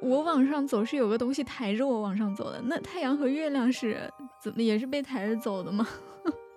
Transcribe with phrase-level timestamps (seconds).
[0.00, 5.86] 我往上走是有个东西抬着我往上走的，那太阳和月亮是怎么也是被抬着走的吗？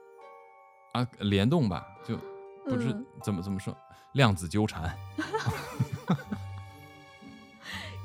[0.93, 2.17] 啊，联动吧，就
[2.65, 3.75] 不是嗯怎么怎么说，
[4.13, 4.95] 量子纠缠。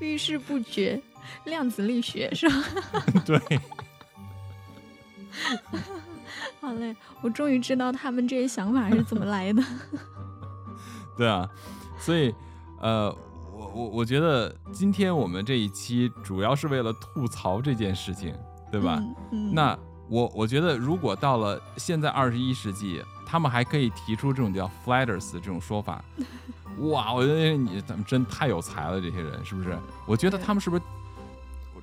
[0.01, 1.01] 遇事不决，
[1.45, 2.55] 量子力学是吧？
[3.27, 3.39] 对，
[6.61, 9.63] 好嘞，我终于知道他们这些想法是怎么来的。
[11.19, 11.47] 对啊，
[12.01, 12.35] 所以
[12.81, 13.15] 呃，
[13.73, 18.35] 我我我觉得今天我们这一期主要是为了吐槽这件事情，
[18.71, 18.97] 对吧？
[19.01, 19.79] 嗯嗯那
[20.09, 26.05] 我我觉得，如果到了现在二十一世纪，他们还可以提出这种叫 flatters 这种说法，
[26.91, 29.79] 哇，我觉得你咱们真太有才了，这些人是不是？
[30.07, 30.83] 我觉得他们是不是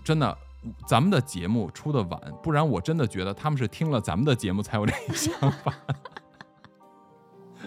[0.04, 0.38] 真的？
[0.86, 5.34] 咱们的节目出的晚，不然我真的觉得他们是听了咱们的节目才有这个想
[5.64, 5.74] 法，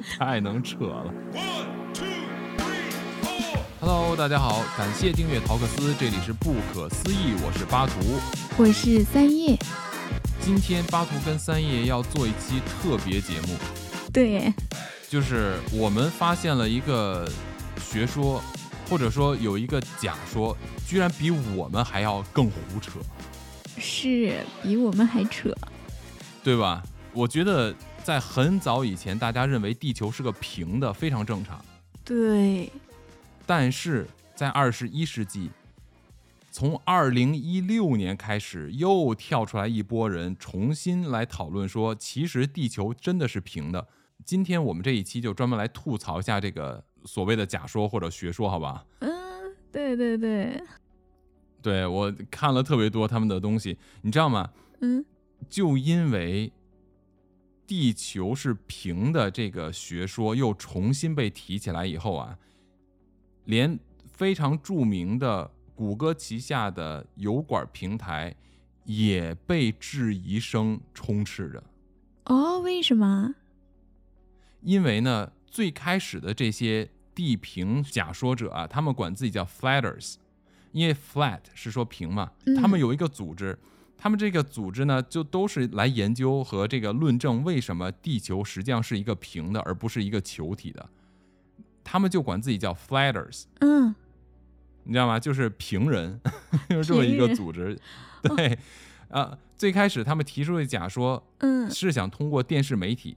[0.18, 1.14] 太能扯了。
[3.92, 7.94] Hello，大家好，感谢订阅陶克斯，这里是不可思议，我是巴图。
[8.56, 9.58] 我是三叶，
[10.40, 13.56] 今天巴图跟三叶要做一期特别节目，
[14.12, 14.54] 对，
[15.08, 17.28] 就是我们发现了一个
[17.82, 18.40] 学说，
[18.88, 23.00] 或者说有一个假说，居然比我们还要更胡扯，
[23.76, 25.52] 是比我们还扯。
[26.44, 26.80] 对吧？
[27.12, 31.60] 我觉得在很早以前，大家认为地球是个平的，非常正常。
[32.04, 32.72] 对，
[33.50, 34.06] 但是
[34.36, 35.50] 在二十一世纪，
[36.52, 43.88] 从二零一六年开始，又跳出来一波人，重新来讨论说，其实地球真的是平的。
[44.24, 48.86] 今天我们这一期就专门来吐槽一下这个所谓的假说或者学说，好吧？
[49.00, 49.10] 嗯，
[49.72, 50.62] 对对对，
[51.60, 54.48] 对我看了特别多他们的东西，你知道吗？
[54.78, 55.04] 嗯
[55.48, 56.52] 就因为
[57.66, 62.38] 地球是平的这个学说又重新被提起来以后啊，
[63.44, 63.78] 连
[64.12, 68.34] 非常著名的谷歌旗下的油管平台
[68.84, 71.62] 也被质疑声充斥着。
[72.24, 73.34] 哦，为什么？
[74.62, 80.16] 因为呢，最开始的这些地平假说者啊，他们管自己叫 flatters，
[80.72, 83.58] 因为 flat 是说平嘛，嗯他们有一个组织，
[83.96, 90.88] 他们这个组织呢，就都是来研究和这个论证为什么地球实际上是一个平的，而不是一个球体的。
[91.90, 93.92] 他们就管自己叫 flatters，嗯，
[94.84, 95.18] 你知道吗？
[95.18, 96.20] 就是平人，
[96.70, 97.76] 就是这么一个组织。
[98.22, 98.56] 对，
[99.08, 103.16] 啊，最开始他们提出的假说，嗯是想通过电视媒体，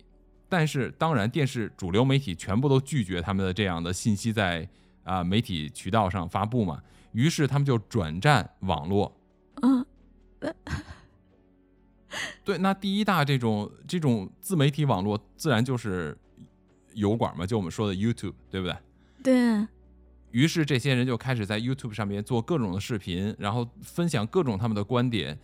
[0.49, 4.67] 但是当然电视主流媒体全部都拒绝他们的这样的信息在
[5.03, 9.15] 啊、媒体渠道上发布嘛，于是他们就转战网络。
[9.61, 9.85] 嗯，
[12.43, 16.17] 对，那第一大这种这种自媒体网络，自然就是
[16.95, 18.77] 油管嘛，就我们说的 YouTube，对不对？
[19.23, 19.67] 对，
[20.31, 25.37] 于是这些人就开始在 YouTube 上面做各种的视频，然后分享各种他们的观点。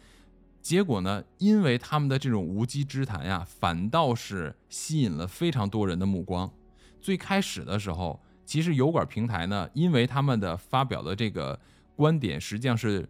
[0.62, 6.52] 结果呢，因为他们的这种无稽之谈呀，反倒是吸引了非常多人的目光。
[7.00, 11.58] 最开始的时候，其实油管平台呢，因为他们的发表的这个
[11.96, 13.08] 观点实际上是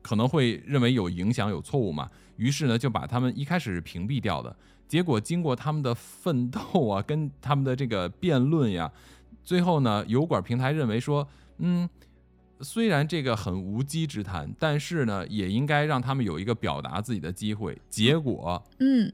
[0.00, 4.56] 可能会认为有影响、有错误嘛，于是呢就把他们一开始是屏蔽掉的。
[4.90, 8.90] 结果经过他们的奋斗啊，跟他们的这个辩论呀，
[9.44, 11.28] 最后呢，油管平台认为说，
[11.58, 11.88] 嗯，
[12.60, 17.80] 虽然这个很无稽之谈，但是呢，也应该让他们有一个表达自己的机会。
[17.88, 19.12] 结果嗯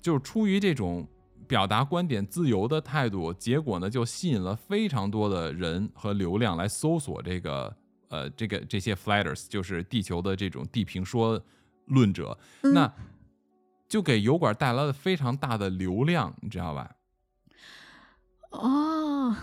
[0.00, 1.04] 就是出于这种
[1.48, 7.76] 表达观点自由的态度，结果呢，就吸引了非常多的人和流量来搜索这个
[8.08, 11.42] 呃这个这些 flatters，就是地球的这种地平说
[11.86, 12.72] 论者，嗯。
[12.72, 12.94] 那
[13.94, 16.96] 就给油管带来了非常大的流量，你知道吧？
[18.50, 19.36] 哦，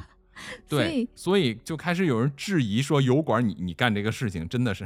[0.66, 4.82] 对，所以就开始有人质疑说，油管你你干这个事情真的是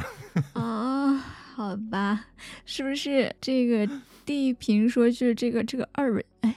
[0.55, 1.17] 哦，
[1.55, 2.25] 好吧，
[2.67, 3.89] 是不是这个
[4.27, 6.27] 地平说就是这个这个二维？
[6.41, 6.57] 哎，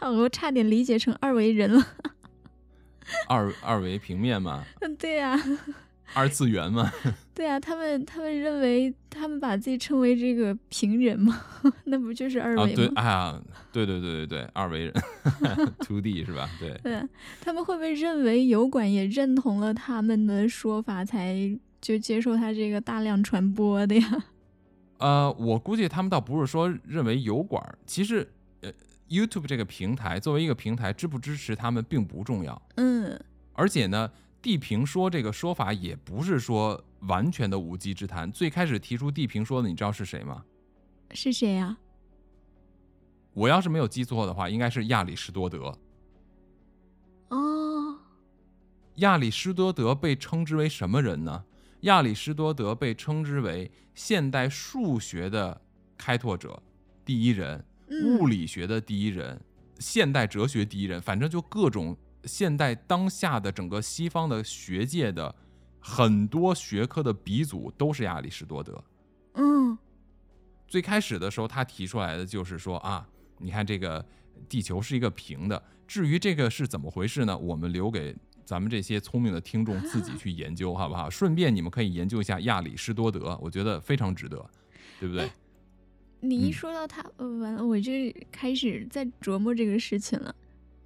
[0.12, 1.82] 我差点理解成二维人了。
[3.30, 5.42] 二二维平面嘛，嗯，对呀、
[6.14, 6.90] 二次元嘛，
[7.34, 11.42] 对啊、他们他们认为他们把自己称为这个平人嘛？
[11.84, 13.40] 那不就是二啊维吗？，对哎呀，
[13.72, 14.94] 对对对对对，二维人，
[15.80, 16.48] two D 是吧？
[16.58, 17.08] 对，对啊，
[17.40, 21.36] 他们会不会认为油管也认同了他们的说法，才
[21.80, 24.24] 就接受他这个大量传播的呀？
[24.98, 28.26] 呃，我估计他们倒不是说认为油管儿，其实
[28.62, 28.72] 呃
[29.10, 33.18] ，YouTube 这个平台作为一个平台，支不支持他们并不重要，嗯
[33.52, 38.30] 而且呢，地平说这个说法也不是说完全的无稽之谈。
[38.30, 40.44] 最开始提出地平说的，你知道是谁吗？
[41.12, 41.78] 是谁呀、
[43.32, 45.78] 我要是没有记错的话，应该是亚里士多德。
[47.28, 47.98] 哦，
[48.96, 51.44] 亚里士多德被称之为什么人呢？
[51.82, 55.60] 亚里士多德被称之为现代数学的
[55.96, 56.60] 开拓者
[57.04, 59.40] 第一人，嗯物理学的第一人，
[59.78, 61.96] 现代哲学第一人，反正就各种
[62.26, 65.34] 现代当下的整个西方的学界的
[65.80, 68.82] 很多学科的鼻祖都是亚里士多德。
[69.34, 69.78] 嗯
[70.66, 73.08] 最开始的时候，他提出来的就是说啊，
[73.38, 74.04] 你看这个
[74.48, 77.38] 地球是一个平的，至于这个是怎么回事呢？
[77.38, 78.14] 我们留给
[78.44, 81.08] 咱们这些聪明的听众自己去研究，好不好？
[81.08, 84.44] 顺便你们可以研究一下亚里士多德，我觉得非常值得，
[84.98, 85.30] 对不对？
[86.18, 87.92] 你一嗯说到他，呃完了，我就
[88.32, 90.34] 开始在琢磨这个事情了。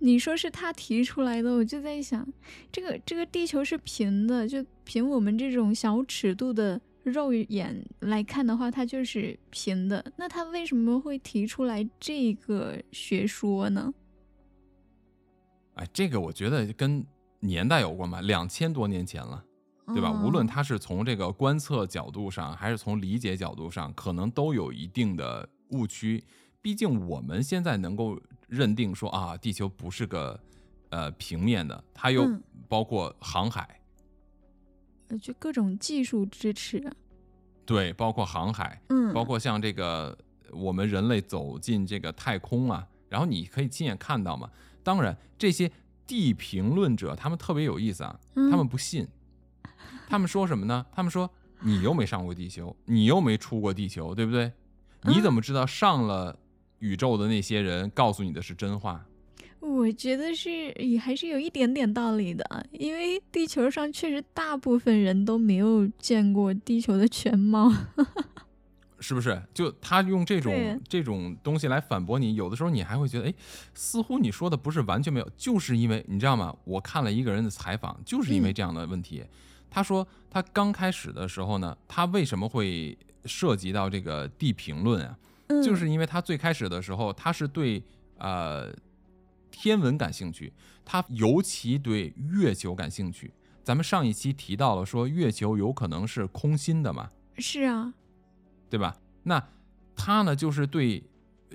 [0.00, 2.26] 你说是他提出来的，我就在想，
[2.72, 10.12] 这个这个地球是平的，就凭我们这种小尺度的肉眼来看的话，它就是平的。
[10.16, 13.94] 那他为什么会提出来这个学说呢？
[15.74, 17.06] 哎，这个我觉得跟
[17.38, 19.44] 年代有关吧，两千多年前了。
[19.92, 20.22] 对吧？
[20.24, 26.22] 无论哦他是从这个观测角度上，还是从理解角度上，可能都有一定的误区。
[26.62, 28.16] 毕竟我们现在能够
[28.50, 30.38] 认定说啊，地球不是个
[30.90, 32.42] 呃平面的，它又嗯。
[32.68, 33.80] 包括航海，
[35.08, 36.92] 呃就各种技术支持啊，
[37.66, 40.16] 对，包括航海，嗯，包括像这个
[40.52, 44.48] 我们人类走进这个太空啊，然后你可以亲眼看到嘛。
[44.84, 45.68] 当然，这些
[46.06, 49.04] 地评论者他们特别有意思啊，他们嗯不信，
[50.06, 50.86] 他们说什么呢？
[50.92, 51.28] 他们说
[51.62, 54.52] 你又没上过地球，你又没出过地球，对不对？
[55.02, 56.38] 你怎么知道上了
[56.80, 59.06] 宇宙的那些人告诉你的是真话？
[59.60, 67.70] 我觉得是也还是有一点点道理的，因为地球上确实大部分人都没有见过地球的全貌。
[69.02, 69.42] 是不是？
[69.54, 73.34] 就他用这种这种东西来反驳你，有的时候你还会觉得，哎，
[73.74, 76.54] 似乎你说的不是完全没有，就是因为你知道吗？
[76.64, 79.24] 我看了一个人的采访，就是因为嗯这样的问题。
[79.70, 85.18] 他说他刚开始的时候呢，他为什么会涉及到这个地评论啊？
[85.50, 87.82] 嗯，就是因为他最开始的时候，他是对
[88.18, 88.72] 呃
[89.50, 90.52] 天文感兴趣，
[90.84, 93.32] 他尤其对月球感兴趣。
[93.62, 97.92] 咱们上一期提到了说月球有可能是空心的嘛，是啊，
[98.70, 98.96] 对吧？
[99.24, 99.42] 那
[99.94, 101.02] 他呢，就是对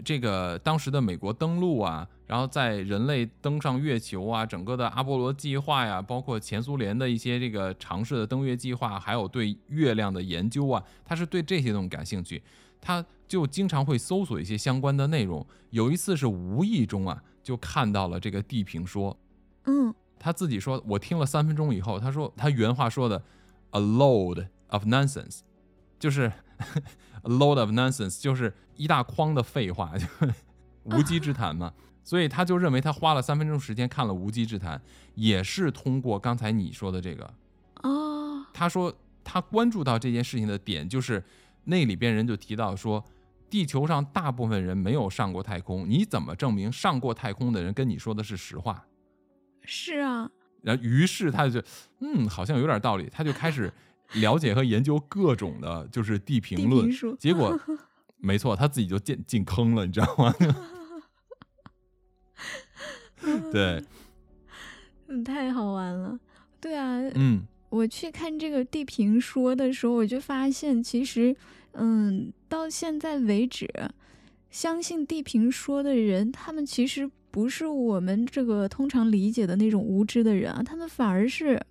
[0.03, 12.41] 这个当时的美国登陆啊，然后在人类登上月球啊，整个的阿波罗计划呀，包括前苏联的一些这个尝试的登月计划，还有对月亮的研究啊，他是对这些东西感兴趣，
[12.85, 15.43] 他就经常会搜索一些相关的内容。
[15.71, 19.17] 有一次是无意中啊，就看到了这个地平说，
[19.63, 23.23] 嗯他自己说，我听了三分钟以后，他说他原话说的
[23.71, 25.39] ，a load of nonsense，
[25.97, 26.31] 就是
[27.23, 30.05] a load of nonsense，就是一大筐的废话， 就
[30.83, 31.73] 无稽之谈嘛。
[32.03, 34.79] 所以他就认为他花了三分钟时间看了无稽之谈，
[35.15, 37.33] 也是通过刚才你说的这个，
[37.81, 41.23] 哦，他说他关注到这件事情的点就是
[41.65, 43.03] 那里边人就提到说，
[43.49, 48.85] 地球上大部分人没有上过太空，你怎么证明上过太空的人跟你说的是实话？
[49.63, 50.29] 是啊，
[50.61, 51.61] 然后于是他就
[51.99, 53.71] 嗯，好像有点道理，他就开始
[54.13, 57.17] 了解和研究各种的，就是地地评论平。
[57.17, 57.59] 结果
[58.17, 60.33] 没错，他自己就进进坑了，你知道吗？
[63.51, 63.83] 对，
[65.07, 66.19] 嗯，太好玩了。
[66.61, 71.35] 对啊，嗯我去看这个地平说的时候，我就发现，其实，
[71.73, 73.69] 嗯，到现在为止，
[74.49, 81.61] 相信地平说的人，他们其实不是我们这个通常理解的那种无知的人啊，他们反而是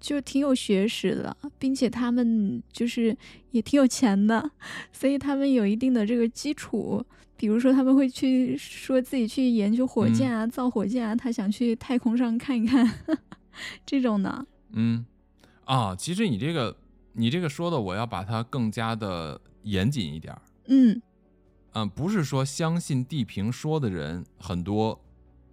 [0.00, 3.16] 就挺有学识的，并且他们就是
[3.52, 4.50] 也挺有钱的，
[4.90, 7.04] 所以他们有一定的这个基础。
[7.36, 12.86] 比如说，他们会去说自己去研究火箭啊、造火箭啊，他想去太空上看一看
[13.86, 14.46] 这种的。
[14.72, 15.04] 嗯
[15.70, 16.76] 啊，其实你这个
[17.12, 20.42] 你这个说的，我要把它更加的严谨一点儿。
[20.66, 21.00] 嗯
[21.74, 25.00] 嗯，不是说相信地平说的人很多，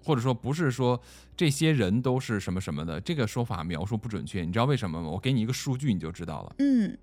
[0.04, 1.00] 或者说不是说
[1.36, 4.44] 这些人都是什么什么的，这个说法描述不准确。
[4.44, 5.08] 你知道为什么吗？
[5.08, 6.56] 我给你一个数据你就知道了。
[6.58, 6.98] 嗯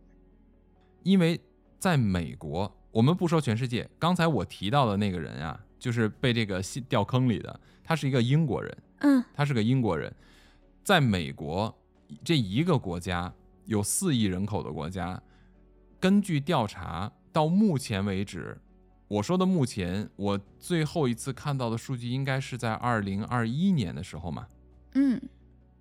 [1.04, 1.40] 因为
[1.78, 10.12] 在美国，我们不说全世界，刚才我提到的那个人啊，就是被这个戏掉坑里的，他是一个英国人，嗯他是个英国人，
[10.82, 11.72] 在美国
[12.22, 13.32] 这一个国家
[13.66, 15.20] 有四亿人口的国家，
[15.98, 18.58] 根据调查到目前为止，
[19.08, 24.46] 我说的目前，我最后一次看到的数据应该是在二零二一年的时候嘛，
[24.94, 25.20] 嗯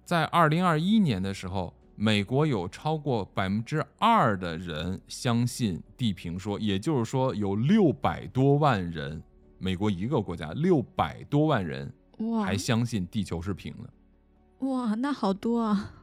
[0.03, 9.21] 在二零二一年的时候，美国有超过百分之二的人相信地平说，也就是说有六百多万人，
[9.59, 14.67] 美国一个国家六百多万人哇还相信地球是平的。
[14.67, 15.93] 哇，那好多啊！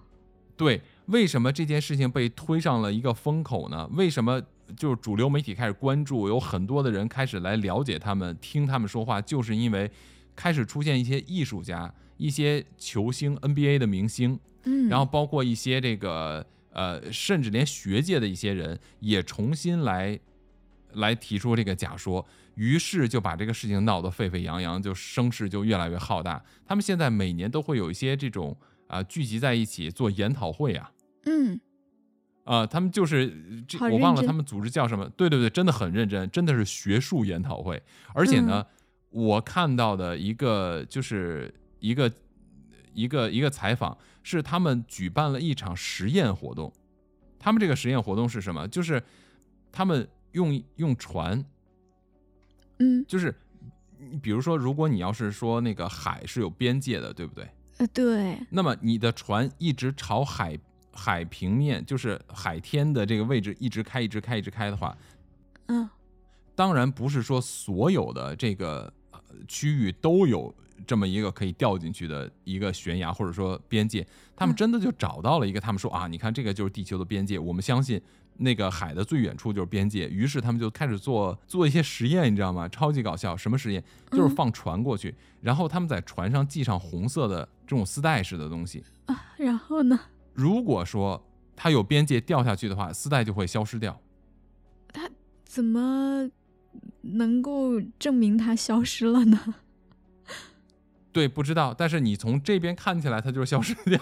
[0.61, 3.89] 对，为什么这件事情被推上了一个风口呢？
[3.95, 4.39] 为什么
[4.77, 9.91] 就是主流媒体开始关注，有很多的人开始来了解他们，听他们说话，就是因为
[10.37, 20.21] 开始出现一些艺术家、一些球星、NBA 的明星，嗯，然后包括一些这个呃，甚至连学界的一些人也重新来
[20.93, 22.27] 来提出这个假说，
[22.57, 26.45] 于是就把这个事情闹得沸沸扬扬，就声势就越来越浩大。
[26.67, 28.55] 他们现在每年都会有一些这种
[28.91, 30.91] 啊、聚集在一起做研讨会啊，
[31.25, 31.61] 嗯，
[32.45, 35.09] 啊，他们就是这我忘了他们组织叫什么？
[35.11, 37.81] 对对对，真的很认真，真的是学术研讨会。
[38.13, 38.77] 而且呢，嗯
[39.11, 42.11] 我看到的一个就是一个
[42.93, 46.73] 一个一个采访，是他们举办了一场实验活动。
[47.39, 48.69] 他们这个实验活动是什么？
[48.69, 49.03] 就是
[49.73, 51.45] 他们用用船，
[52.79, 53.35] 嗯，就是
[54.23, 57.49] 比如说，如果你要是说那个海是有边界的，对不对？
[57.81, 60.59] 呃，对，那么你的船一直朝海
[60.93, 64.95] 海平面，就是海天的这个位置一直开，一直开，一直开的话，
[65.69, 65.89] 嗯，
[66.55, 69.19] 当然不是说所有的这个呃
[69.49, 70.55] 区域都有
[70.87, 74.07] 这么一个可以掉进去的一个悬崖或者说边界，
[74.37, 74.57] 他们嗯。
[74.57, 77.99] 真的就找到了一个，他们说啊，你看这个就是地球的边界，我们相信
[78.37, 82.69] 那个海的最远处就是边界，于是他们就开始做做一些实验，你知道吗？
[82.69, 83.83] 超级搞笑，什么实验？
[84.11, 84.37] 就是嗯。
[84.37, 90.01] 放船过去，然后他们在船上系上红色的这种丝带式的东西，啊，然后呢？
[90.35, 91.25] 如果说
[91.55, 93.97] 它有边界掉下去的话，丝带就会消失掉。
[94.93, 95.09] 它
[95.45, 96.29] 怎么
[97.03, 99.55] 能够证明它消失了呢？
[101.13, 104.01] 对，不知道，但是你从这边看起来，它就是消失掉。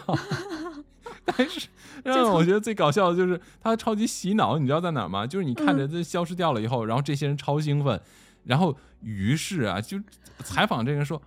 [1.26, 1.68] 但是
[2.04, 5.26] 让我觉得最搞笑的就是它超级洗脑，你知道在哪儿吗？
[5.26, 8.00] 就是你看着它消失掉了以后，然后这些人超兴奋，
[8.44, 10.00] 然后于是啊，就
[10.38, 11.20] 采访这个人说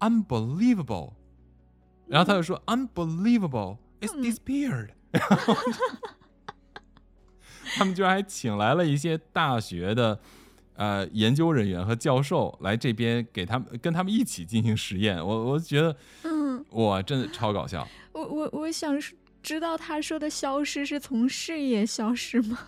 [0.00, 1.14] unbelievable，
[2.08, 5.54] 然后他就说 unbelievable it's 嗯 disappeared，然后
[7.76, 10.18] 他们居然还请来了一些大学的。
[10.78, 17.88] 呃，研究人员和教授来这边给他们跟他们一起进行实验，我我觉得嗯，哇，真的超搞笑。
[18.12, 18.94] 我我我想
[19.42, 22.58] 知道他说的消失是从视野消失吗？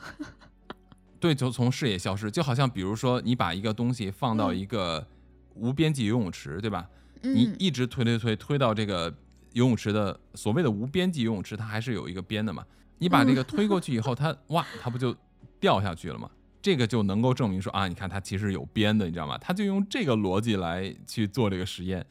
[1.21, 5.07] 对，就从视野消失，就好像比如说你把一个东西放到嗯一个
[5.52, 6.88] 无边际游泳池，对吧？
[7.21, 9.14] 你嗯一直推推推推到这个
[9.52, 12.64] 游泳池的所谓的无边际游泳池，它还是有一个边的嘛。
[12.99, 15.14] 你把这个推过去以后，它哇，它不就
[15.61, 16.28] 掉下去了吗？
[16.61, 19.38] 这个就能够证明说啊，你看它其实有边的，你知道吗？
[19.38, 22.05] 他就用这个逻辑来去做这个实验，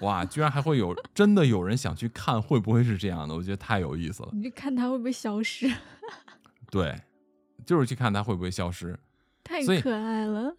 [0.00, 3.34] 哇，居然还会有真的有人想去看，会不会是这样的？
[3.34, 4.30] 我觉得太有意思了。
[4.32, 5.68] 你就看它会不会消失，
[6.70, 6.96] 对，
[7.66, 8.96] 就是去看它会不会消失。
[9.42, 10.56] 太可爱了。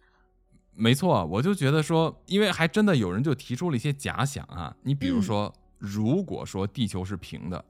[0.74, 7.64] 没错，我就觉得说，因为还真的有人就提出了一些假想啊，你比如嗯说，如果说地球是平的，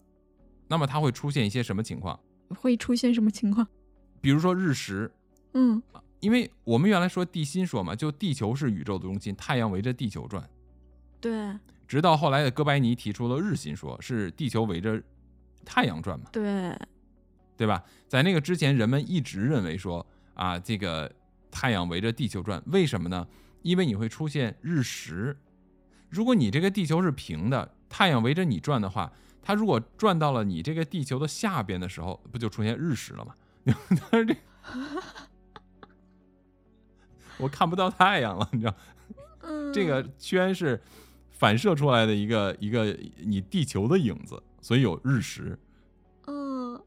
[0.69, 2.21] 那么它会出现一些什么情况？
[2.51, 3.67] 会出现什么情况？
[4.21, 5.11] 比如说日食，
[5.55, 5.83] 嗯
[6.19, 10.47] 因为我们原来说地心说嘛，就地球是宇宙的中心，太阳围着地球转。
[11.19, 11.57] 对
[11.89, 15.03] 直到后来的哥白尼提出了日心说，是地球围着
[15.65, 16.77] 太阳转嘛，对，
[17.57, 17.83] 对吧？
[18.07, 21.11] 在那个之前，人们一直认为说啊，这个
[21.51, 23.27] 太阳围着地球转，为什么呢？
[23.63, 25.37] 因为你会出现日食。
[26.09, 33.35] 如果你这个地球是平的，太阳围着你转的话，它如果转到了你这个地球的下边的时候，不就出现日食了吗？
[34.11, 34.35] 但是这
[37.37, 38.75] 我看不到太阳了，你知道，
[39.43, 40.81] 嗯，这个圈是
[41.31, 45.59] 反射出来的一个一个你地球的影子，所以有日食。
[46.27, 46.81] 嗯，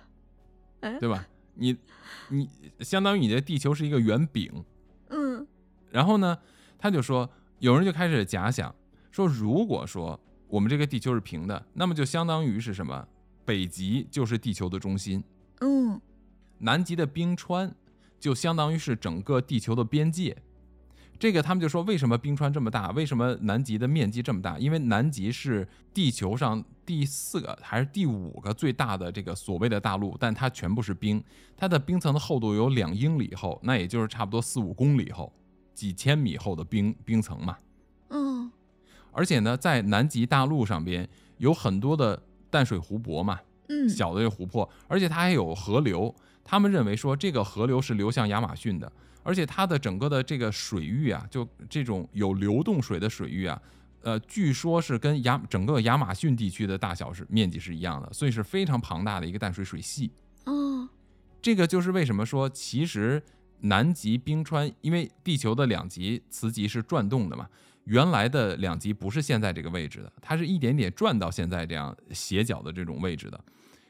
[0.80, 1.26] 哎，对吧？
[1.54, 1.76] 你
[2.28, 2.48] 你
[2.80, 4.64] 相当于你的地球是一个圆饼，
[5.08, 5.46] 嗯
[5.90, 6.38] 然后呢，
[6.78, 8.74] 他就说，有人就开始假想
[9.10, 13.06] 说，如果说我们这个地球是平的，那么就相当于是什么？
[13.44, 15.22] 北极就是地球的中心，
[15.60, 16.00] 嗯
[16.58, 17.72] 南极的冰川
[18.18, 20.36] 就相当于是整个地球的边界。
[21.18, 22.90] 这个他们就说，为什么冰川这么大？
[22.90, 24.58] 为什么南极的面积这么大？
[24.58, 31.22] 因为南极是地球上第四个还是第五个最大的这个所谓的大陆，但它全部是冰，
[31.56, 35.32] 它的冰层的厚度有两英里厚，那也就是差不多四五公里厚，
[35.72, 37.56] 几千米厚的冰冰层嘛。
[39.16, 41.08] 嗯而且呢，在南极大陆上边
[41.38, 46.14] 有很多的淡水湖泊嘛，嗯，小的这个湖泊，而且它还有河流。
[46.44, 48.92] 他们认为说这个河流是流向亚马逊的，
[49.22, 53.60] 而且它的整个的这个水域啊，就这种有流动水的水域啊，
[54.02, 60.12] 呃，据说是跟亚整个亚马逊地区的大小是面积是一样的，所以是非常庞大的一个淡水水系。
[60.44, 60.86] 哦，
[61.40, 63.20] 这个就是为什么说，其实
[63.62, 67.48] 南极冰川，因为地球的两极磁极是转动的嘛，
[67.86, 73.44] 原来的两极不是现在这个位置的，它是一点点转到现在这样斜角的这种位置的。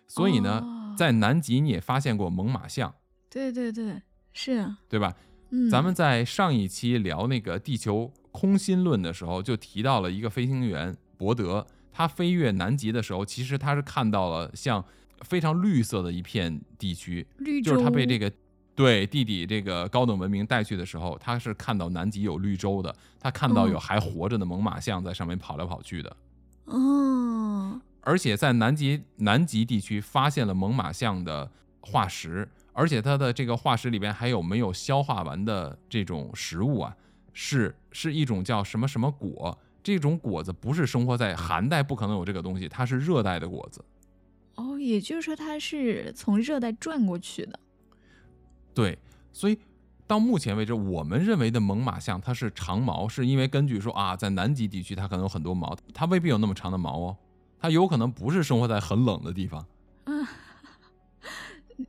[0.07, 2.95] 所以呢，哦在南极你也发现过猛犸象，
[3.29, 4.01] 对对对，
[4.33, 5.15] 是啊，对吧？
[5.51, 14.85] 嗯，咱们在上一期聊那个地球空心论的时候，就提到了一个飞行员伯德，他飞越南极的时候，其实他是看到了像
[15.23, 18.31] 非常绿色的一片地区，绿，就是他被这个
[18.77, 26.17] 对地底这个高等文明带去的时候，他是看到南极有绿洲的，他看到有哦还活着的猛犸象在上面跑来跑去的，
[26.67, 36.95] 哦，而且在南极南极地区发现了猛犸象的化石，而且它的这个化石里边还有没有消化完的这种食物啊，
[37.33, 43.83] 是是一种叫什么什么果，这种果子不是生活在寒带，不可能有这个东西，它是热带的果子。
[44.57, 47.59] 哦，也就是说它是从热带转过去的。
[48.77, 48.99] 对，
[49.33, 49.59] 所以
[50.07, 57.17] 到目前为止，我们认为的猛犸象它是长毛，是因为根据说啊，在南极地区它可能有很多毛，它未必有那么长的毛哦，
[57.59, 59.65] 它有可能不是生活在很冷的地方
[60.05, 60.13] 啊，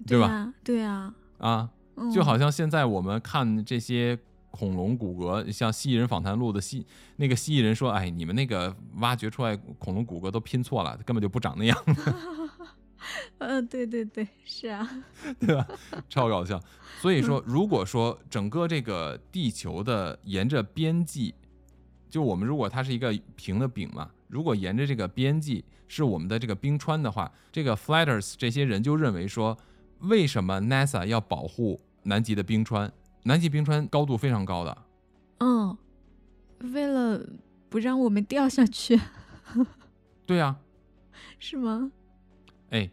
[0.08, 0.54] 对吧啊？
[0.64, 4.18] 对啊，啊，嗯就好像现在我们看这些
[4.50, 6.86] 恐龙骨骼，像《蜥蜴人访谈录》的蜥
[7.18, 11.78] 那个蜥蜴人说，哎，你们那个挖掘出来恐龙骨骼都拼错了，根本就不长那样，
[13.40, 14.90] 嗯，对对对，是啊，
[15.40, 15.68] 对吧？
[16.10, 16.60] 超搞笑。
[17.00, 21.34] 所以说，如果说整个这个地球的沿着边际，
[22.10, 29.58] 就我们如果它是一个平的饼嘛，如果沿着这个边际是我们的这个冰川的话，这个 Flatters 这些人就认为说，
[30.00, 32.92] 为什么 NASA 要保护南极的冰川？
[33.24, 34.78] 南极冰川高度非常高的，
[35.40, 35.78] 嗯，
[36.74, 37.22] 为了
[37.70, 39.00] 不让我们掉下去，
[40.26, 40.58] 对啊，
[41.38, 41.92] 是吗？
[42.70, 42.90] 哎，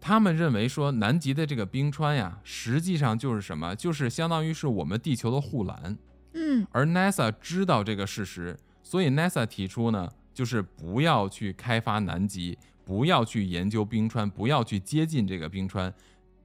[0.00, 3.74] 他们认为说南极的这个冰川呀，实际上就是什么？
[3.76, 5.96] 就是相当于是我们地球的护栏。
[6.34, 15.92] 嗯而 NASA 知道这个事实，所以 NASA 提出呢，就是不要去开发南极，不要去研究冰川，不要去接近这个冰川，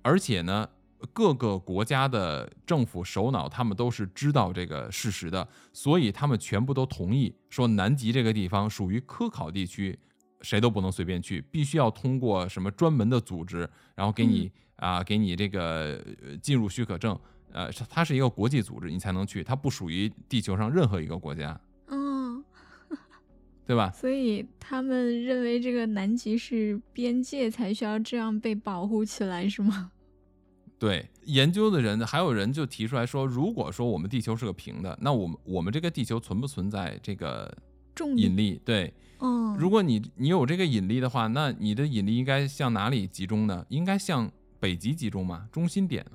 [0.02, 0.70] 而且呢。
[1.14, 10.00] 各个国家的政府首脑，他们都是知道这个事实的，所以他们全部都同意说，南极这个地方属于科考地区，
[10.42, 17.20] 谁都不能随便去，必须要通过什么专门的组织，然后给你啊、给你这个呃进入许可证，
[17.52, 22.44] 呃，它是一个国际组织，你才能去，它不属于地球上任何一个国家，嗯，
[23.66, 23.90] 对吧？
[23.92, 29.92] 所以他们认为这个南极是边界，才需要这样被保护起来，是吗？
[30.78, 37.52] 对，研究的人还有人就提出来说，如果说我们地球是个平的，那我们我们这个地球存不存在这个
[37.96, 38.62] 重引力？
[38.64, 43.66] 对，嗯，如果你你有这个引力的话，那你的引力应该向哪里集中呢？
[43.70, 46.06] 应该向北极集中嘛，中心点。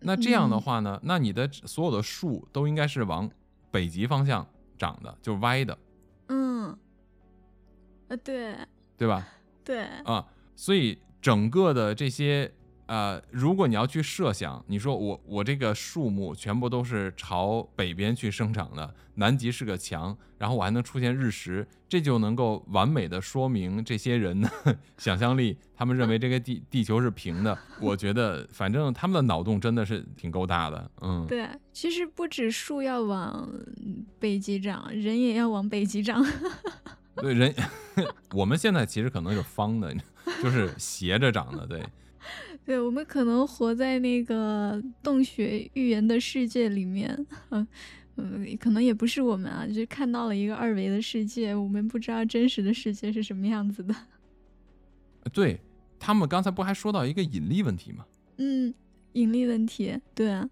[0.00, 0.60] 那这样的嗯。
[0.60, 3.30] 话呢，那你的所有的树都应该是往
[3.70, 4.46] 北极方向
[4.78, 5.78] 长的，就是歪的，
[6.28, 6.76] 嗯，
[8.08, 8.56] 呃，对。
[8.98, 9.28] 对吧？
[9.62, 12.50] 对，啊，所以整个的这些
[12.86, 24.48] 呃，如果你要去设想，你说我我这个树木全部都是朝北边去生长的，南极是个墙，然后我还能出现日食，这就能够完美的说明这些人的
[24.98, 27.58] 想象力，他们认为这个地地球是平的。
[27.80, 33.50] 我觉得反正他们的脑洞真的是挺够大的，嗯，对，其实不止树要往
[34.20, 36.24] 北极长，人也要往北极长。
[37.16, 37.52] 对人，
[38.32, 39.92] 我们现在其实可能是方的，
[40.40, 41.82] 就是斜着长的，对。
[42.66, 47.16] 对，我们可能活在那个洞穴预言的世界里面，
[47.50, 47.66] 嗯
[48.16, 53.94] 嗯，可能也不是我们啊，就是看到了一个二维的世界，我们不知道真实的世界是什么样子的。
[55.32, 55.60] 对
[56.00, 58.04] 他们刚才不还说到一个引力问题吗？
[58.38, 58.74] 嗯，
[59.12, 60.50] 引力问题，对啊，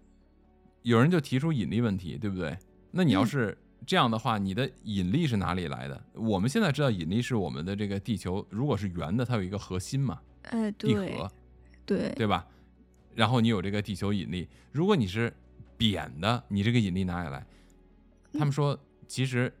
[0.83, 2.57] 有人就提出引力问题，对不对？
[2.91, 6.01] 那你要嗯是这样的话，你的引力是哪里来的？
[6.13, 11.31] 我们现在知道引力是我们的这个地球，如果是圆的，它有一个核心嘛，哎，地对核，
[11.85, 12.47] 对，对吧？
[13.13, 15.33] 然后你有这个地球引力，如果你是
[15.77, 17.45] 扁的，你这个引力哪里来？
[18.33, 19.53] 他们说，其实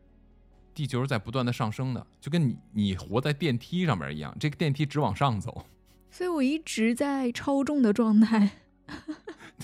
[0.73, 5.65] 地球是在不断的上升的，就跟你你活在电梯上面一样，这个电梯只往上走，
[6.11, 8.51] 所以我一直在超重的状态。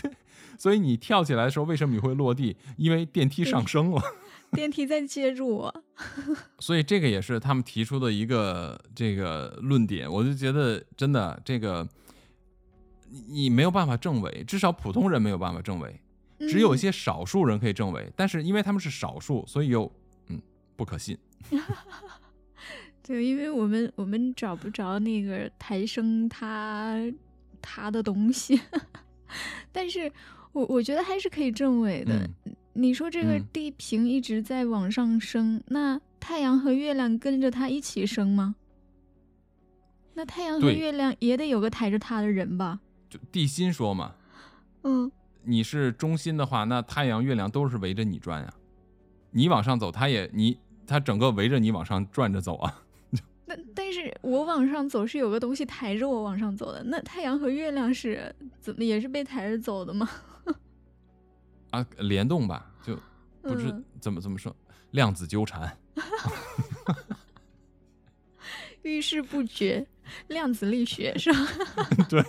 [0.02, 0.12] 对
[0.58, 2.56] 所以你跳起来的时候，为什么你会落地？
[2.78, 4.02] 因为电梯上升了。
[4.54, 5.84] 电梯在接住我。
[6.60, 11.88] 所以这个也是他们提出的一个这个论点，我就觉得真的这个
[13.12, 16.00] 你你没有办法证伪，至少普通人没有办法证伪，
[16.40, 19.92] 只有一嗯些少数人可以证伪，但是因为他们是少数，所以又
[20.30, 20.42] 嗯
[20.76, 21.18] 不可信。
[23.04, 26.96] 对，因为我们我们找不着那个抬升他
[27.62, 28.60] 他的东西，
[29.72, 30.12] 但是
[30.54, 32.16] 我我觉得还是可以证伪的。
[32.46, 38.56] 嗯你说这个嗯地平一直在往上升，那太阳和月亮跟着它一起升吗？
[40.14, 42.80] 那太阳和月亮也得有个抬着它的人吧？
[43.12, 44.16] 就地心说嘛，
[44.84, 45.12] 嗯，
[45.44, 48.54] 你是中心的话，那太阳、月亮都是围着你转呀。
[49.32, 52.82] 你往上走，它也你它整个围着你往上转着走啊。
[53.46, 60.10] 那但是我往上走是有个东西抬着我往上走的，那太阳和月亮是怎么也是被抬着走的吗？
[61.72, 62.98] 啊，联动吧，就
[63.42, 64.56] 不知嗯怎么怎么说，
[64.92, 65.78] 量子纠缠。
[68.84, 69.86] 遇事不决，
[70.28, 71.40] 量子力学是吧？
[72.10, 72.24] 对，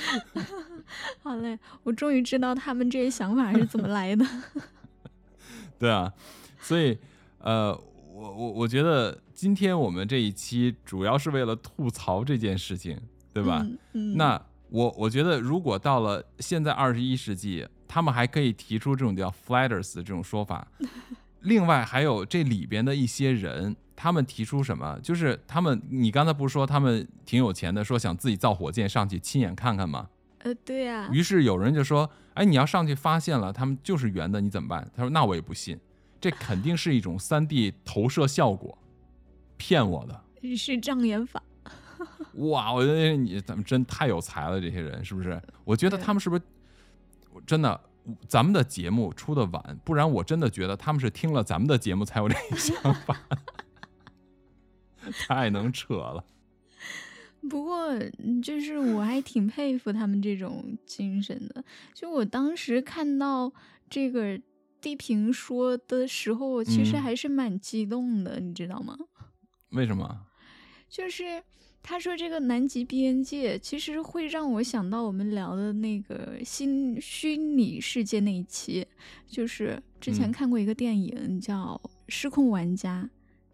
[1.22, 4.24] 好嘞，我终于知道他们这些想法是怎么来的。
[5.78, 6.12] 对啊，
[6.60, 6.98] 所以
[7.38, 7.72] 呃，
[8.12, 13.00] 我我我觉得今天我们这一期主要是为了吐槽这件事情，
[13.32, 13.60] 对吧？
[13.64, 20.66] 嗯嗯，那我我觉得，如果到了现在二十一世纪，他们还可以提出这种叫 flatters 这种说法。
[21.40, 24.98] 另外还有这里边的一些人，他们提出什么？
[25.02, 30.08] 就是他们，你刚才不是说他们挺有钱的，说想自己造火箭上去亲眼看看吗？
[30.38, 35.78] 呃，对呀、于是有人就说：“哎，你要上去发现了，他们就是圆的，你怎么办？”他说：“那我也不信，
[36.18, 38.78] 这肯定是一种三 D 投射效果，
[39.58, 40.24] 骗我的。”
[40.56, 41.42] 是障眼法。
[42.36, 45.38] 哇，我觉得你咱们真太有才了，这些人是不是？
[45.62, 46.42] 我觉得他们是不是
[47.46, 47.78] 真的？
[48.28, 53.16] 咱们的节目出的晚，不然我真的觉得他们是听了咱们的节目才有这个想法，
[55.26, 56.24] 太能扯了。
[57.48, 61.64] 不过，嗯就是我还挺佩服他们这种精神的。
[61.94, 63.50] 就我当时看到
[63.88, 64.38] 这个
[64.80, 68.96] 地平说的时候，我其实嗯还是蛮激动的，你知道吗？
[69.70, 70.26] 为什么？
[70.88, 71.42] 就是
[71.82, 78.86] 他说这个南极边界，其实会让我想到我们聊的那个新虚拟世界那一期，
[79.26, 80.32] 就是之前嗯。
[80.32, 83.08] 看过一个电影叫《失控玩家》，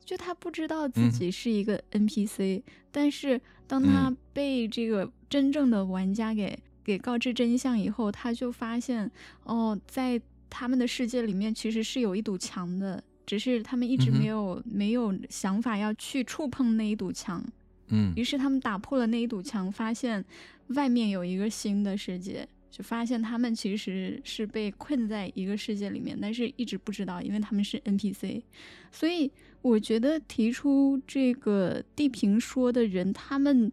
[0.05, 1.11] 就他不知道自嗯。
[1.11, 4.17] 己是一个 NPC，、但是当他嗯。
[4.33, 9.11] 被这个真正的玩家给给告知真相以后，他就发现
[9.45, 13.03] 哦，在他们的世界里面其实是有一堵墙的。
[13.25, 17.45] 只是他们一直没有、没有想法要去触碰那一堵墙，
[17.89, 20.25] 嗯于是他们打破了那一堵墙，发现
[20.69, 28.43] 外面有一个新的世界，就发现他们其实是被困在一个世界里面，但是一直不知道，因为他们是 NPC。
[28.91, 29.31] 所以
[29.63, 33.71] 我觉得提出这个地平说的人，他们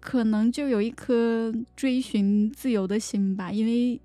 [0.00, 4.00] 可能就有一颗追寻自由的心吧，因为。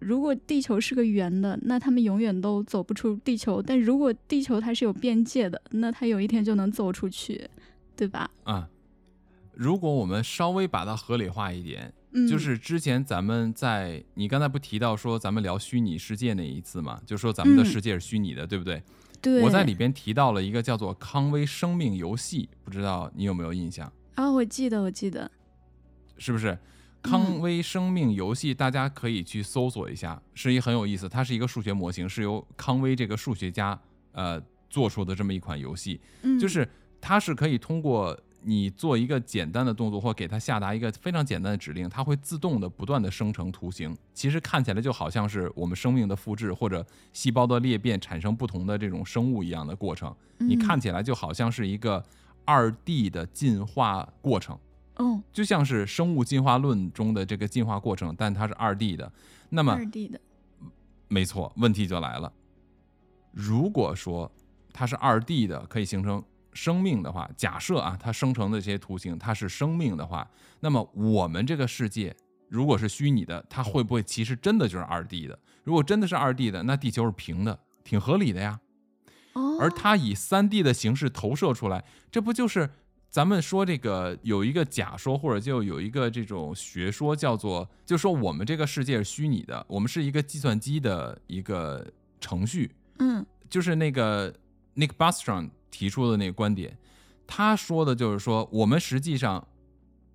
[0.00, 7.50] 如果地球是个圆的，那他们永远都走不出地球；但如果地球它是有边界的，那它有一天就能走出去，
[7.98, 8.30] 对吧？
[8.44, 8.68] 啊，
[9.52, 18.80] 如果我们稍微把它合理化一点，嗯，就是之前咱们在你刚才不提到说咱们聊虚拟世界那一次嘛，就说咱们的嗯世界是虚拟的，对不对？
[19.20, 23.92] 对，我在里边提到了一个叫做康威生命游戏，不知道你有没有印象？
[24.14, 25.28] 啊，我记得，我记得，
[26.18, 26.56] 是不是？
[27.00, 31.08] 康威生命游戏，大家可以去搜索一下，是一很有意思。
[31.08, 33.78] 它是一个数学模型，是由康威这个数学家
[34.12, 36.00] 呃做出的这么一款游戏。
[36.22, 36.68] 嗯，就是
[37.00, 43.96] 它是可以通过你做一个简单的动作，或给它下达一个非常简单的指令，它会自动的不断的生成图形。
[44.14, 50.14] 其实看起来就好像是我们生命的复制或者细胞的裂变产生不同的这种生物一样的过程。
[50.38, 52.04] 你嗯看起来就好像是一个
[52.44, 54.58] 二 D 的进化过程。
[55.00, 59.12] 嗯，就像是生物进化论中的这个进化过程，但它是二 D 的。
[59.50, 60.20] 那么二 D 的，
[61.06, 62.32] 没错，问题就来了。
[63.32, 64.30] 如果说
[64.72, 70.28] 它是二 D 的，可以形成生命的话，假设啊，它生成的这些图形它是生命的话，
[70.60, 72.14] 那么我们这个世界
[72.48, 75.38] 如果是虚拟的，它会不会其实真的就是二 D 的？
[75.64, 78.60] 如果真的是二 D 的，那地球是平的，挺合理的呀。
[79.34, 82.70] 哦，而它以三 D 的形式投射出来，这不就是
[83.10, 91.86] 咱们说这个有一个假说，或者就有一个这种学说，叫做就说我们这个世界是虚拟的，我们是一个计算机的一个
[92.20, 94.32] 程序，嗯就是那个
[94.74, 96.76] Nick Bostrom 提出的那个观点，
[97.26, 99.46] 他说的就是说，我们实际上，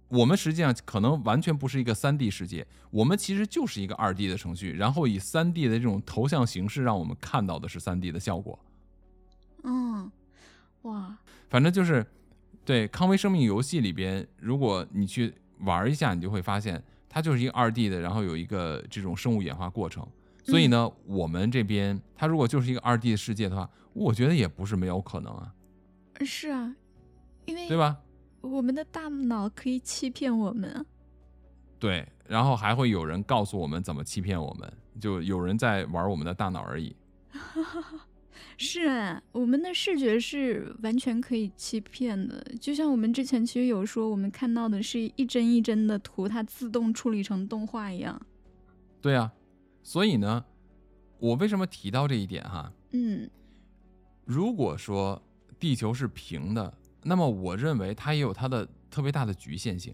[0.10, 8.60] 我们实际上可能完全不是一个三 D 世界，我们其实就是一个二 D 的程序，然后以三 D 的这种头像形式让我们看到的是三 D 的效果。
[9.64, 10.12] 嗯，
[10.84, 11.18] 哇，
[11.50, 12.06] 反正就是，
[12.66, 20.08] 对康威生命游戏里边，如果你去玩一下，你就会发现它就是一个二 D 的，然后有一个这种生物演化过程。
[20.44, 25.54] 所以呢，我们这边它如果就是一个二 D 的世界的话，我觉得也不是没有可能啊，
[26.22, 26.76] 是啊，
[27.46, 27.98] 因为对吧？
[28.42, 30.86] 我们的大脑可以欺骗我们啊，
[31.80, 36.96] 对，然后还会有人告诉我们怎么欺骗我们，就有人在玩我们的大脑而已。
[38.58, 48.22] 是啊，我们的视觉是完全可以欺骗的，就像我们之前其实有说，我们看到的是一帧一帧的图，它自动处理成动画一样。
[49.02, 49.32] 对啊，
[49.84, 50.44] 所以呢，
[51.20, 52.72] 我为什么提到这一点哈？
[52.92, 53.30] 嗯，
[54.26, 55.22] 如果说
[55.60, 59.94] 地球是平的，那么我认为它也有它的特别大的局限性。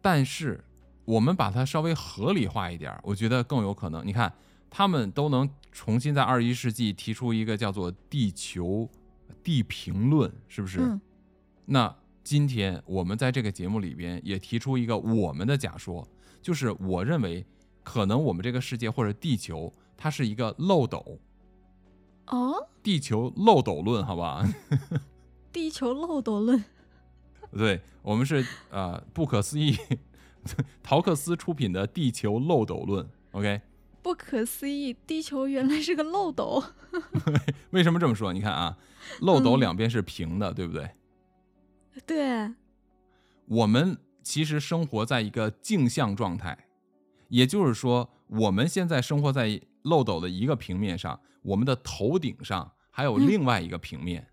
[0.00, 0.62] 但是
[1.04, 4.06] 我们把它稍微合理化一点儿，我觉得更有可能。
[4.06, 4.32] 你看，
[4.70, 8.88] 他们都能重新在二十一世纪提出一个叫做“地球
[9.42, 10.80] 地平论”，是不是？
[10.80, 11.00] 嗯
[11.68, 16.06] 那今天我们在这个节目里边也提出一个我们的假说，
[16.40, 17.44] 就是我认为
[17.86, 21.20] 可能我们这个世界或者地球它是一个漏斗，
[22.26, 24.44] 哦，地球漏斗论，好吧？
[25.52, 26.64] 地球漏斗论，
[27.52, 29.76] 对，我们是呃不可思议，
[30.82, 33.06] 陶克斯出品的《地球漏斗论》。
[33.30, 33.60] OK，
[34.02, 36.60] 不可思议，地球原来是个漏斗。
[37.70, 38.32] 为什么这么说？
[38.32, 38.76] 你看啊，
[39.20, 40.90] 漏斗嗯两边是平的，对不对？
[42.04, 42.52] 对，
[43.46, 46.65] 我们其实生活在一个镜像状态，
[47.28, 54.28] 也就是说，我们现在生活在漏斗的一个平面上，我们的头顶上还有嗯另外一个平面。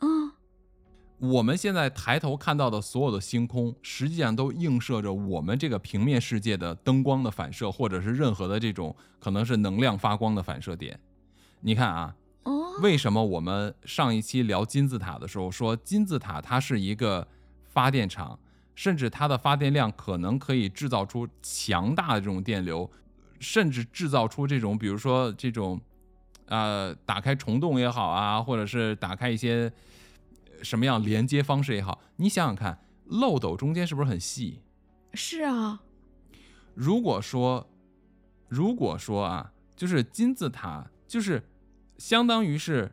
[0.00, 0.32] 嗯，
[1.18, 10.98] 我们现在抬头看到的所有的星空，实际上都映射着我们这个平面世界的灯光的反射，或者是任何的这种可能是能量发光的反射点。
[11.60, 17.26] 你看啊，哦，为什么我们上一期聊金字塔的时候说金字塔它是一个
[17.62, 18.38] 发电厂，
[18.74, 22.90] 甚至它的发电量可能可以制造出强大的这种电流，
[23.38, 25.80] 甚至制造出这种比如说这种
[26.46, 29.72] 呃打开虫洞也好啊，或者是打开一些
[30.46, 34.60] 呃什么样连接方式也好，你想想看，漏斗中间是不是很细？
[35.12, 35.80] 是啊，
[36.74, 37.70] 如果说，
[38.48, 41.42] 如果说啊，就是金字塔，就是
[41.98, 42.92] 相当于是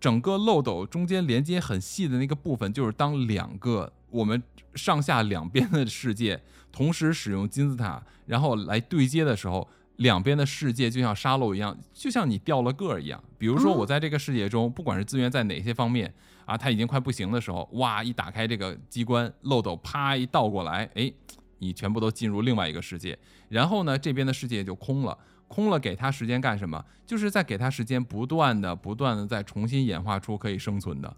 [0.00, 4.40] 整个漏斗中间连接很细的那个部分，就是当两个我们
[4.76, 13.20] 上下两边的世界同时使用金字塔，然后来对接的时候，两边的世界就像沙漏一样，就像你掉了个儿一样。
[13.36, 21.12] 比如说，我在这个世界中，不管是资源在哪些方面啊，它已经快不行的时候，哇，一打开这个机关，漏斗啪一倒过来，哎，
[21.58, 25.18] 你全部都进入另外一个世界，然后呢，这边的世界就空了。
[25.48, 26.82] 空了，给它时间干什么？
[27.04, 31.16] 就是在给它时间，不断的、不断的再重新演化出可以生存的。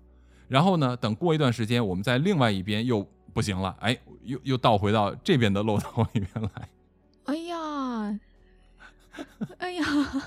[0.48, 6.68] 然后呢，等过一段时间，我们在另外一边又不行了，哎，又又倒回到这边的漏斗里面来。
[7.24, 8.18] 哎呀，
[9.58, 9.84] 哎呀，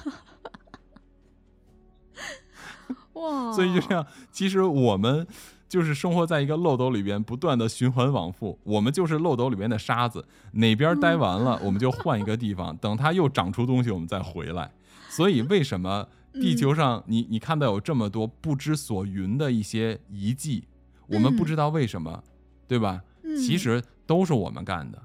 [3.13, 3.53] 哇！
[3.53, 5.25] 所以就这样，其实我们
[5.67, 8.59] 就是生活在一个漏斗里边，不断的循环往复。
[8.63, 14.71] 我们就是漏斗里边的沙子，哪边待完了，我们就换一个地方，等它又长出东西，我们再回来。
[15.07, 20.65] 所以为什么地球上你你看到有这么多不知所云的一些遗迹，
[21.07, 22.23] 我们不知道为什么，
[22.67, 23.01] 对吧？
[23.23, 25.01] 其嗯实都是我们干的。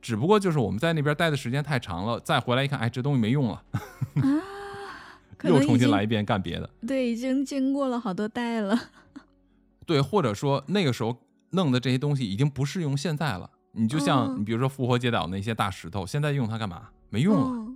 [0.00, 3.62] 只不过就是我们在那边待的时间太长了，再回来一看，哎，这东西没用了，
[5.44, 6.68] 又重新来一遍干别的。
[6.86, 8.78] 对，已经经过了好多代了。
[9.86, 11.16] 对，或者说那个时候
[11.50, 13.48] 弄的这些东西已经不适用现在了。
[13.72, 16.88] 你就像哦你比如说复活节岛那些大石头，现在用它干嘛？
[17.10, 17.46] 没用了。
[17.46, 17.68] 哦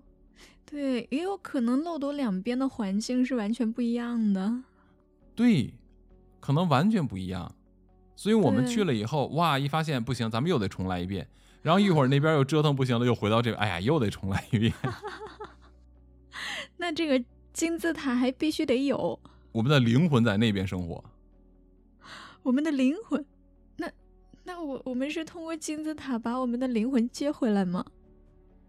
[0.68, 4.62] 对，也有可能漏斗两边的环境是完全不一样的。
[5.34, 5.72] 对，
[6.40, 7.54] 可能完全不一样。
[8.16, 11.28] 所以我们去了以后，哇，一发现不行，咱们又得重来一遍。
[11.62, 14.72] 然后一会儿那边又折腾不行了，又回到这边，哎呀，又得重来一遍。
[16.76, 19.18] 那这个金字塔还必须得有
[19.52, 21.02] 我们的灵魂在那边生活。
[22.42, 23.24] 我们的灵魂。
[23.76, 23.90] 那
[24.44, 27.84] 那我我们是通过金字塔把我们的灵魂接回来吗？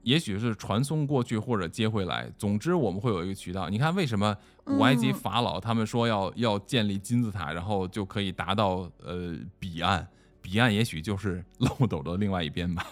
[0.03, 3.69] 也许是传送过去或者接回来，总之我们会有一个渠道。
[3.69, 10.07] 你看，为什么古埃及嗯法老他们说要要建立金字塔，然后就可以达到呃彼岸？
[10.41, 12.85] 彼岸也许就是漏斗的另外一边吧。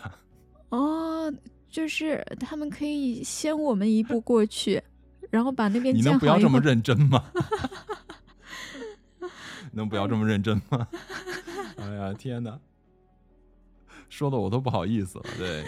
[0.69, 1.33] 哦，
[1.69, 4.83] 就是他们可以先我们一步过去，
[5.29, 7.23] 然后把那边你能不要这么认真吗？
[9.71, 10.87] 能不要这么认真吗？
[11.77, 12.59] 哎呀，天哪，
[14.09, 15.25] 说的我都不好意思了。
[15.37, 15.65] 对，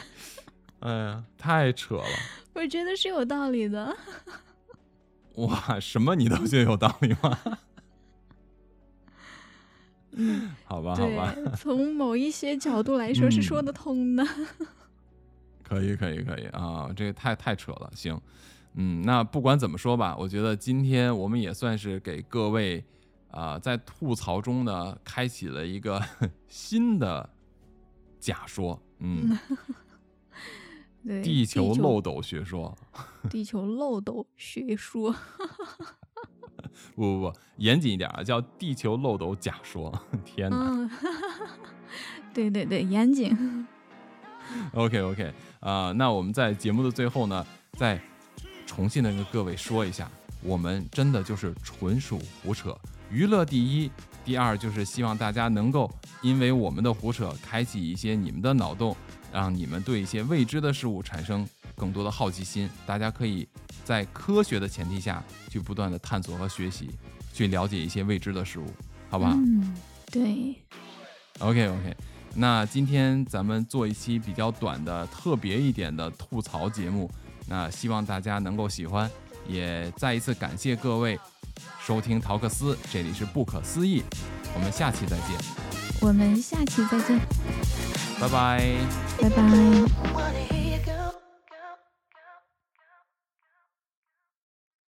[0.80, 2.04] 哎呀，太扯了。
[2.54, 3.96] 我觉得是有道理的。
[5.36, 7.40] 哇，什么你都觉得有道理吗？
[10.12, 11.36] 嗯， 好吧，好吧。
[11.56, 14.26] 从某一些角度来说是说嗯得通的。
[15.64, 16.90] 可以，可以，可以啊！
[16.96, 18.20] 这个太太扯了，行，
[18.76, 22.84] 嗯，那不管怎么说吧，我觉得今天我们也算是给各位
[23.30, 26.02] 啊、在吐槽中呢，开启了一个
[26.48, 27.30] 新的
[28.20, 29.58] 假说，嗯，对，
[31.24, 32.78] 地球漏斗学说，
[33.30, 35.16] 地球漏斗学说，
[36.96, 39.92] 不不不，严谨一点啊，叫地球漏斗假说。
[40.26, 40.58] 天哪！
[40.58, 40.90] 嗯，
[42.34, 43.68] 对对对，严谨。
[44.74, 48.02] OK OK，啊、那我们在节目的最后呢，再
[48.66, 50.10] 重新的跟各位说一下，
[50.42, 52.78] 我们真的就是纯属胡扯，
[53.10, 53.92] 娱乐第一，
[54.24, 55.90] 第二就是希望大家能够
[56.22, 58.96] 因为我们的胡扯，开启一些你们的脑洞，
[59.38, 62.68] 让你们对一些未知的事物产生更多的好奇心。
[62.88, 63.48] 大家可以
[63.86, 66.90] 在科学的前提下去不断的探索和学习，
[67.32, 68.66] 去了解一些未知的事物，
[69.12, 69.34] 好不好？
[69.34, 69.78] 嗯，
[70.12, 70.56] 对
[71.38, 71.96] ，OK OK，
[72.34, 77.08] 那今天咱们做一期比较短的、特别一点的吐槽节目，
[77.48, 79.08] 那希望大家能够喜欢，
[79.48, 81.20] 也再一次感谢各位
[81.80, 84.02] 收听陶克斯，这里是不可思议，
[84.56, 85.38] 我们下期再见，
[86.02, 87.20] 我们下期再见，
[88.20, 88.78] 拜拜。
[89.22, 90.57] 拜拜。